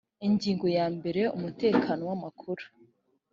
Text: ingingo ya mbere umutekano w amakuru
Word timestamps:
ingingo 0.27 0.65
ya 0.77 0.85
mbere 0.97 1.21
umutekano 1.37 2.01
w 2.09 2.11
amakuru 2.17 2.63